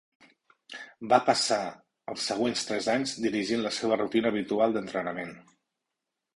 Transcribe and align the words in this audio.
Va 1.11 1.19
passar 1.27 1.57
els 2.13 2.25
següents 2.33 2.65
tres 2.71 2.89
anys 2.95 3.15
dirigint 3.29 3.63
la 3.69 3.75
seva 3.79 4.01
rutina 4.05 4.35
habitual 4.35 4.77
d'entrenament. 4.79 5.39